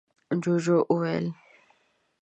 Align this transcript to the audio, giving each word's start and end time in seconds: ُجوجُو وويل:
ُجوجُو 0.39 0.77
وويل: 0.91 1.25